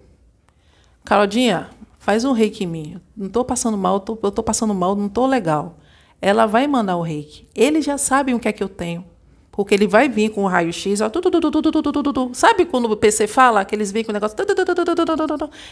[1.03, 3.01] Claudinha, faz um reiki em mim.
[3.16, 5.78] Não estou passando mal, eu estou passando mal, não estou legal.
[6.22, 7.47] Ela vai mandar o reiki.
[7.53, 9.06] Eles já sabem o que é que eu tenho.
[9.51, 10.99] Porque ele vai vir com o raio-x,
[12.34, 14.36] sabe quando o PC fala que eles vêm com o negócio.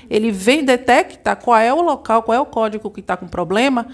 [0.10, 3.88] Ele vem, detecta qual é o local, qual é o código que está com problema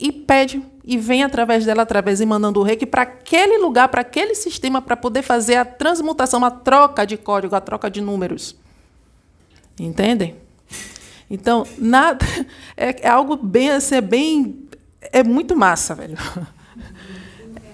[0.00, 4.34] e pede e vem através dela, através mandando o reiki para aquele lugar, para aquele
[4.34, 8.56] sistema, para poder fazer a transmutação, a troca de código, a troca de números.
[9.78, 10.36] Entendem?
[11.30, 12.24] Então, nada
[12.76, 14.68] é, é algo bem assim, é bem
[15.12, 16.16] é muito massa, velho.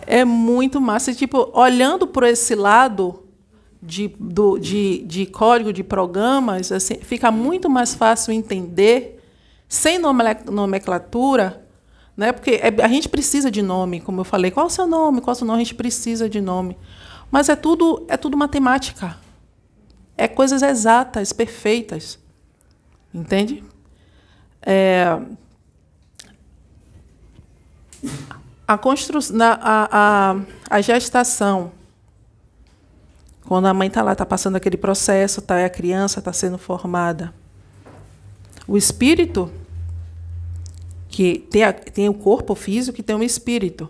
[0.08, 1.10] É muito massa.
[1.10, 3.24] E, tipo, olhando por esse lado
[3.82, 9.20] de, do, de, de código de programas, assim, fica muito mais fácil entender,
[9.68, 11.65] sem nomenclatura,
[12.16, 12.32] né?
[12.32, 14.50] Porque é, a gente precisa de nome, como eu falei.
[14.50, 15.20] Qual é o seu nome?
[15.20, 15.60] Qual é o seu nome?
[15.60, 16.76] A gente precisa de nome.
[17.30, 19.16] Mas é tudo, é tudo matemática.
[20.16, 22.18] É coisas exatas, perfeitas.
[23.12, 23.62] Entende?
[24.62, 25.20] É,
[28.66, 30.36] a, constru a, a,
[30.70, 31.72] a gestação,
[33.44, 37.32] quando a mãe está lá, está passando aquele processo, tá, a criança está sendo formada.
[38.66, 39.50] O espírito,
[41.16, 43.88] que tem, a, tem o corpo físico e tem o espírito.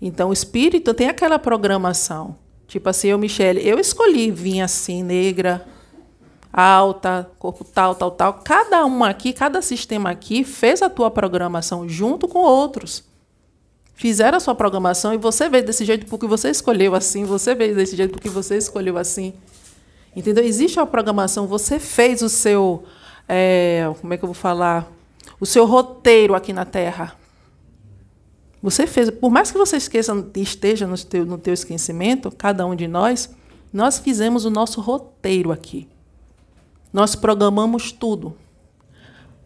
[0.00, 2.36] Então, o espírito tem aquela programação.
[2.68, 5.66] Tipo assim, eu, Michele, eu escolhi vir assim, negra,
[6.52, 8.34] alta, corpo tal, tal, tal.
[8.34, 13.02] Cada um aqui, cada sistema aqui fez a tua programação junto com outros.
[13.92, 17.74] Fizeram a sua programação e você veio desse jeito porque você escolheu assim, você veio
[17.74, 19.34] desse jeito porque você escolheu assim.
[20.14, 20.44] Entendeu?
[20.44, 22.84] Existe a programação, você fez o seu.
[23.28, 24.99] É, como é que eu vou falar?
[25.38, 27.16] O seu roteiro aqui na Terra.
[28.62, 32.74] Você fez, por mais que você esqueça, esteja no teu, no teu esquecimento, cada um
[32.74, 33.34] de nós,
[33.72, 35.88] nós fizemos o nosso roteiro aqui.
[36.92, 38.36] Nós programamos tudo.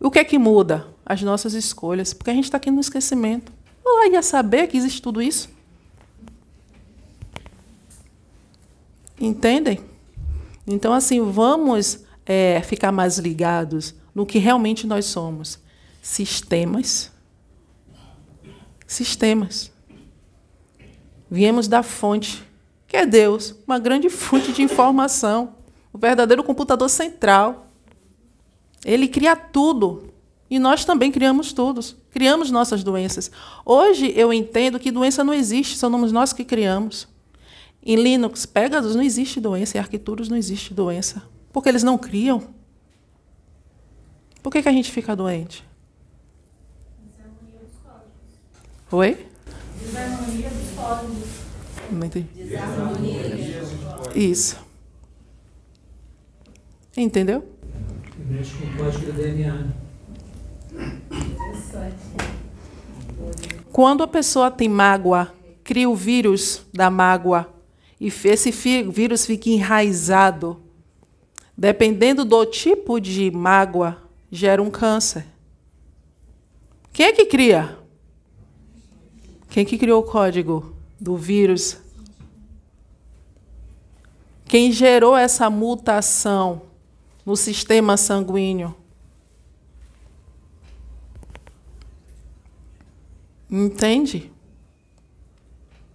[0.01, 0.87] O que é que muda?
[1.07, 3.53] As nossas escolhas, porque a gente está aqui no esquecimento.
[3.85, 5.49] Eu ia saber que existe tudo isso.
[9.21, 9.81] Entendem?
[10.67, 15.59] Então, assim, vamos é, ficar mais ligados no que realmente nós somos.
[16.05, 17.11] Sistemas.
[18.87, 19.73] Sistemas.
[21.31, 22.45] Viemos da fonte,
[22.87, 25.55] que é Deus, uma grande fonte de informação
[25.95, 27.71] o verdadeiro computador central.
[28.85, 30.13] Ele cria tudo.
[30.51, 31.81] E nós também criamos tudo.
[32.11, 33.31] Criamos nossas doenças.
[33.65, 37.07] Hoje eu entendo que doença não existe, somos nós que criamos.
[37.81, 41.23] Em Linux, Pegasus não existe doença, em Arquituros não existe doença.
[41.53, 42.43] Porque eles não criam.
[44.43, 45.65] Por que, que a gente fica doente?
[48.95, 49.27] Oi?
[49.77, 51.29] Desarmonia dos códigos.
[51.91, 52.29] Não entendi.
[54.15, 54.57] Isso.
[56.97, 57.45] Entendeu?
[58.17, 59.67] Mexe com o código do DNA.
[63.73, 65.35] Quando a pessoa tem mágoa,
[65.65, 67.53] cria o vírus da mágoa
[68.01, 70.63] e esse vírus fica enraizado,
[71.59, 73.99] dependendo do tipo de mágoa,
[74.31, 75.27] gera um câncer.
[76.93, 77.83] Quem é que cria?
[79.55, 81.79] Quem que criou o código do vírus?
[84.45, 86.63] Quem gerou essa mutação
[87.25, 88.75] no sistema sanguíneo.
[93.51, 94.33] Entende?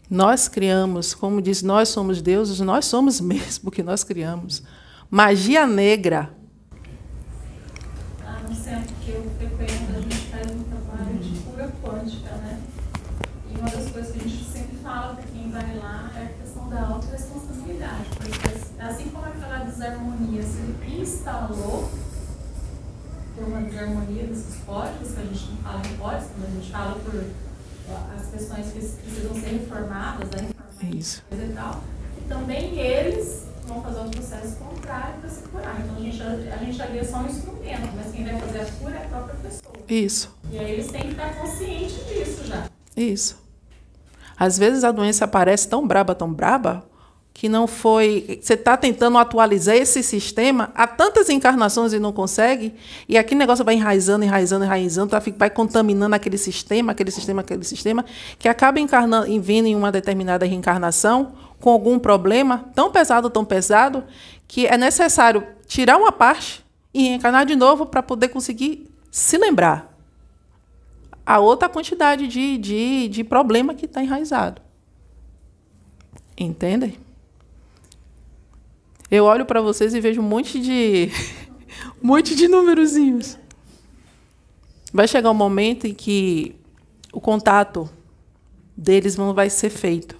[0.10, 4.64] Nós criamos, como diz, nós somos deuses, nós somos mesmo que nós criamos.
[5.10, 6.34] Magia negra.
[8.26, 12.62] Ah, no centro que eu frequento, a gente faz um trabalho de cura quântica, né?
[13.52, 16.44] E uma das coisas que a gente sempre fala para quem vai lá é a
[16.44, 18.06] questão da autorresponsabilidade.
[18.18, 21.90] Porque assim como aquela desarmonia se instalou
[23.36, 26.72] por uma desarmonia desses códigos, que a gente não fala em códigos, quando a gente
[26.72, 27.26] fala por
[28.16, 31.24] as questões que precisam ser informadas, da informação Isso.
[31.32, 31.82] e tal,
[32.18, 35.80] e também eles vão fazer o processo contrário para se curar.
[35.80, 38.66] Então a gente, a gente ali é só um instrumento, mas quem vai fazer a
[38.66, 39.74] cura é a própria pessoa.
[39.88, 40.36] Isso.
[40.52, 42.68] E aí eles têm que estar conscientes disso já.
[42.96, 43.42] Isso.
[44.38, 46.84] Às vezes a doença aparece tão braba, tão braba,
[47.40, 48.38] que não foi.
[48.42, 52.76] Você está tentando atualizar esse sistema há tantas encarnações e não consegue,
[53.08, 58.04] e aquele negócio vai enraizando, enraizando, enraizando, vai contaminando aquele sistema, aquele sistema, aquele sistema,
[58.38, 61.32] que acaba encarnando, vindo em uma determinada reencarnação
[61.62, 64.04] com algum problema tão pesado, tão pesado,
[64.46, 66.62] que é necessário tirar uma parte
[66.94, 69.98] e reencarnar de novo para poder conseguir se lembrar.
[71.26, 74.62] A outra quantidade de, de, de problema que está enraizado.
[76.38, 76.98] Entendem?
[79.12, 81.10] Eu olho para vocês e vejo um monte de
[82.02, 83.38] um monte de númerozinhos.
[84.94, 86.56] Vai chegar um momento em que
[87.12, 87.90] o contato
[88.78, 90.16] deles não vai ser feito.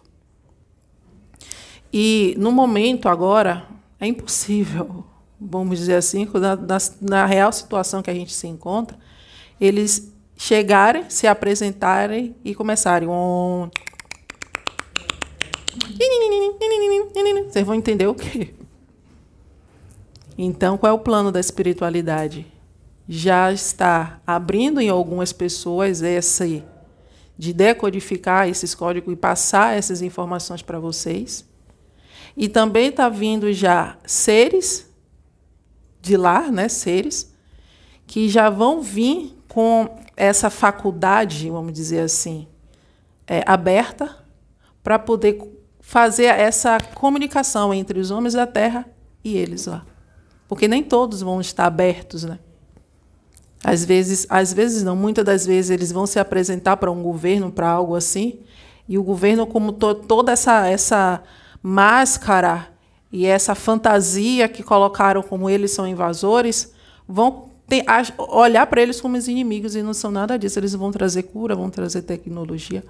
[1.94, 3.68] E no momento agora
[4.00, 5.04] é impossível,
[5.40, 8.98] vamos dizer assim, na, na, na real situação que a gente se encontra,
[9.62, 13.08] eles chegarem, se apresentarem e começarem.
[13.08, 13.70] Um...
[17.50, 18.54] Vocês vão entender o quê?
[20.42, 22.48] Então, qual é o plano da espiritualidade?
[23.10, 26.64] Já está abrindo em algumas pessoas esse
[27.38, 31.46] de decodificar esses códigos e passar essas informações para vocês.
[32.38, 34.90] E também está vindo já seres
[36.02, 37.34] de lá, né, seres
[38.08, 42.48] que já vão vir com essa faculdade, vamos dizer assim,
[43.28, 44.26] é, aberta
[44.82, 45.38] para poder
[45.82, 48.90] fazer essa comunicação entre os homens da Terra
[49.22, 49.86] e eles lá
[50.50, 52.40] porque nem todos vão estar abertos, né?
[53.64, 57.52] Às vezes, às vezes não, muitas das vezes eles vão se apresentar para um governo,
[57.52, 58.40] para algo assim,
[58.88, 61.22] e o governo, como to, toda essa, essa
[61.62, 62.70] máscara
[63.12, 66.74] e essa fantasia que colocaram como eles são invasores,
[67.08, 67.86] vão ter,
[68.18, 70.58] olhar para eles como os inimigos e não são nada disso.
[70.58, 72.84] Eles vão trazer cura, vão trazer tecnologia,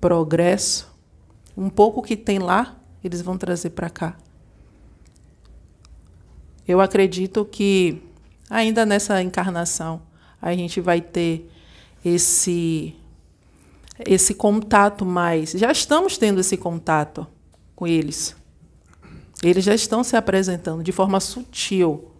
[0.00, 0.88] progresso.
[1.54, 4.16] Um pouco que tem lá, eles vão trazer para cá.
[6.70, 8.00] Eu acredito que
[8.48, 10.02] ainda nessa encarnação
[10.40, 11.50] a gente vai ter
[12.04, 12.94] esse
[14.06, 15.50] esse contato mais.
[15.50, 17.26] Já estamos tendo esse contato
[17.74, 18.36] com eles.
[19.42, 22.12] Eles já estão se apresentando de forma sutil.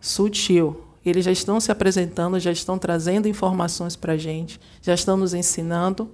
[0.00, 0.84] Sutil.
[1.04, 5.34] Eles já estão se apresentando, já estão trazendo informações para a gente, já estão nos
[5.34, 6.08] ensinando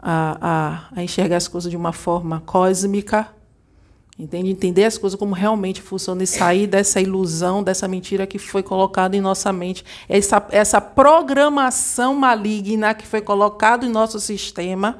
[0.00, 3.32] a, a, a enxergar as coisas de uma forma cósmica,
[4.18, 4.50] entende?
[4.50, 9.16] Entender as coisas como realmente funcionam e sair dessa ilusão, dessa mentira que foi colocada
[9.16, 14.98] em nossa mente, essa, essa programação maligna que foi colocada em nosso sistema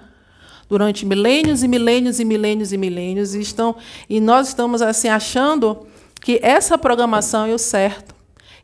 [0.69, 3.77] durante milênios e milênios e milênios e milênios e estão
[4.09, 5.87] e nós estamos assim achando
[6.21, 8.15] que essa programação é o certo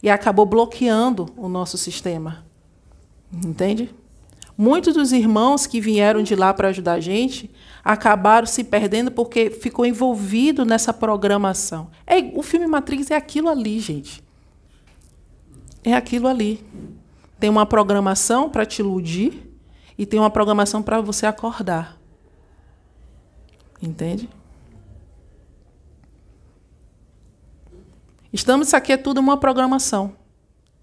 [0.03, 2.47] e acabou bloqueando o nosso sistema.
[3.45, 3.95] Entende?
[4.61, 7.49] Muitos dos irmãos que vieram de lá para ajudar a gente
[7.85, 11.89] acabaram se perdendo porque ficou envolvido nessa programação.
[12.05, 14.21] É, o filme Matrix é aquilo ali, gente.
[15.85, 16.67] É aquilo ali.
[17.39, 19.49] Tem uma programação para te iludir
[19.97, 21.97] e tem uma programação para você acordar.
[23.81, 24.29] Entende?
[28.33, 30.17] Estamos, isso aqui é tudo uma programação.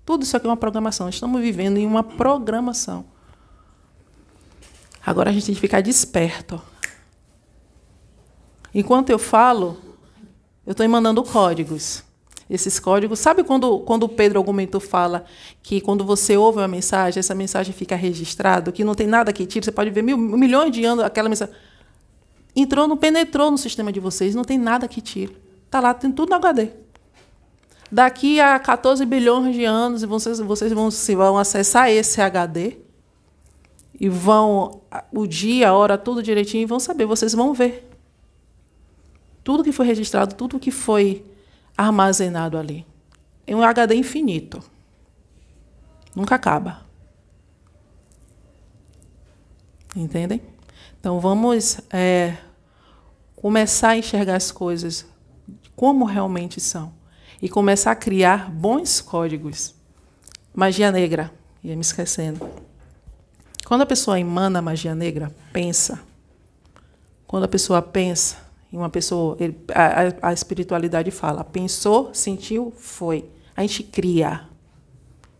[0.05, 1.09] Tudo isso aqui é uma programação.
[1.09, 3.13] Estamos vivendo em uma programação.
[5.05, 6.59] Agora a gente tem que ficar desperto.
[8.73, 9.77] Enquanto eu falo,
[10.65, 12.03] eu estou emanando códigos.
[12.49, 13.19] Esses códigos.
[13.19, 15.25] Sabe quando, quando o Pedro Argumento fala
[15.63, 19.45] que quando você ouve uma mensagem, essa mensagem fica registrada, que não tem nada que
[19.45, 21.55] tire, você pode ver mil, milhões de anos aquela mensagem.
[22.55, 25.37] Entrou, não penetrou no sistema de vocês, não tem nada que tire.
[25.65, 26.69] Está lá, tem tudo no HD.
[27.91, 32.84] Daqui a 14 bilhões de anos, vocês, vocês vão, vão acessar esse HD
[33.99, 34.81] e vão
[35.11, 37.89] o dia, a hora, tudo direitinho, e vão saber, vocês vão ver.
[39.43, 41.25] Tudo que foi registrado, tudo que foi
[41.77, 42.85] armazenado ali.
[43.45, 44.61] É um HD infinito.
[46.15, 46.85] Nunca acaba.
[49.95, 50.41] Entendem?
[50.99, 52.37] Então vamos é,
[53.35, 55.05] começar a enxergar as coisas
[55.75, 56.93] como realmente são.
[57.41, 59.75] E começar a criar bons códigos.
[60.53, 61.31] Magia negra.
[61.63, 62.49] Ia me esquecendo.
[63.65, 65.99] Quando a pessoa emana a magia negra, pensa.
[67.25, 68.37] Quando a pessoa pensa,
[68.71, 73.25] em uma pessoa, ele, a, a espiritualidade fala, pensou, sentiu, foi.
[73.57, 74.47] A gente cria.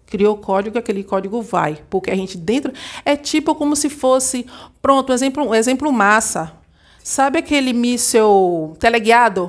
[0.07, 1.83] Criou código, aquele código vai.
[1.87, 2.73] Porque a gente dentro.
[3.03, 4.47] É tipo como se fosse.
[4.81, 6.53] Pronto, um exemplo, um exemplo massa.
[7.03, 9.47] Sabe aquele míssil teleguiado?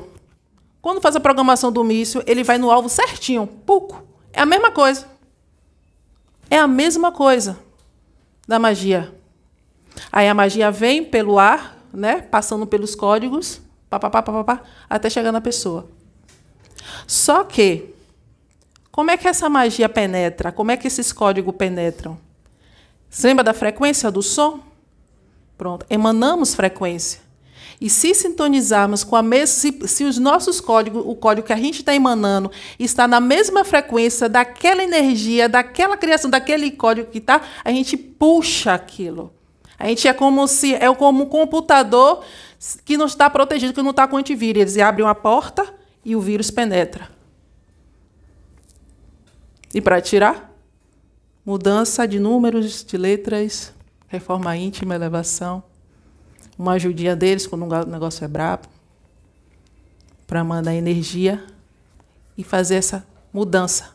[0.83, 3.47] Quando faz a programação do míssil, ele vai no alvo certinho.
[3.47, 4.03] Pouco.
[4.33, 5.07] É a mesma coisa.
[6.51, 7.66] É a mesma coisa
[8.47, 9.13] da magia.
[10.13, 14.63] Aí a magia vem pelo ar, né, passando pelos códigos, pá, pá, pá, pá, pá,
[14.89, 15.89] até chegar na pessoa.
[17.07, 17.95] Só que,
[18.91, 20.53] como é que essa magia penetra?
[20.53, 22.19] Como é que esses códigos penetram?
[23.09, 24.61] Você lembra da frequência do som?
[25.57, 27.26] Pronto, emanamos frequência.
[27.81, 31.57] E se sintonizarmos com a mesma, se, se, os nossos códigos, o código que a
[31.57, 37.43] gente está emanando, está na mesma frequência daquela energia, daquela criação, daquele código que está,
[37.65, 39.33] a gente puxa aquilo.
[39.79, 42.25] A gente é como se é como um computador
[42.85, 44.63] que não está protegido, que não está com antivírus.
[44.63, 47.11] Eles abrem uma porta e o vírus penetra.
[49.75, 50.51] E para tirar?
[51.45, 53.73] Mudança de números, de letras,
[54.09, 55.63] reforma íntima, elevação
[56.59, 58.69] uma ajudinha deles quando o negócio é brabo,
[60.27, 61.45] para mandar energia
[62.37, 63.95] e fazer essa mudança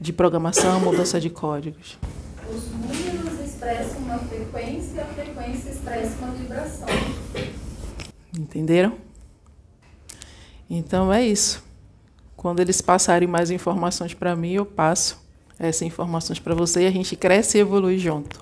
[0.00, 1.98] de programação, mudança de códigos.
[2.48, 6.88] Os números expressam uma frequência e a frequência expressa uma vibração.
[8.38, 8.96] Entenderam?
[10.68, 11.62] Então é isso.
[12.36, 15.20] Quando eles passarem mais informações para mim, eu passo
[15.58, 18.40] essas informações para você e a gente cresce e evolui junto.